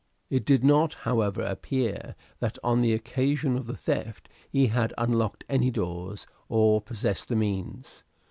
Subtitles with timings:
[0.31, 5.43] It did not, however, appear that on the occasion of the theft he had unlocked
[5.47, 8.03] any doors, or possessed the means.